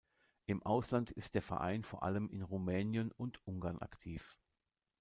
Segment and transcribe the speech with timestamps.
[0.47, 4.35] Im Ausland ist der Verein vor allem in Rumänien und Ungarn aktiv.